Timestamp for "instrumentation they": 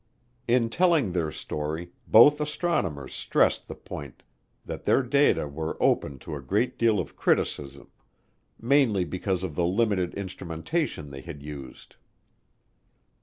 10.15-11.21